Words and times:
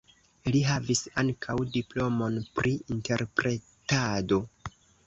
Li 0.53 0.61
havis 0.67 1.01
ankaŭ 1.23 1.57
diplomon 1.77 2.41
pri 2.57 2.75
interpretado. 2.97 4.47